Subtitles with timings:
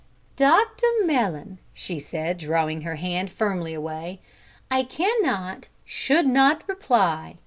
[0.35, 4.19] "Dr Mellon," she said, drawing her hand firmly away,
[4.71, 7.37] "I cannot, should not reply.